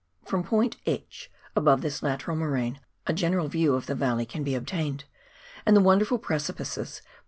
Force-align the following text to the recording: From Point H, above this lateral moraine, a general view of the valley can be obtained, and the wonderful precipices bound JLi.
From 0.25 0.41
Point 0.43 0.77
H, 0.87 1.29
above 1.55 1.81
this 1.83 2.01
lateral 2.01 2.35
moraine, 2.35 2.79
a 3.05 3.13
general 3.13 3.47
view 3.47 3.75
of 3.75 3.85
the 3.85 3.93
valley 3.93 4.25
can 4.25 4.43
be 4.43 4.55
obtained, 4.55 5.03
and 5.63 5.77
the 5.77 5.79
wonderful 5.79 6.17
precipices 6.17 7.03
bound 7.05 7.07
JLi. 7.07 7.19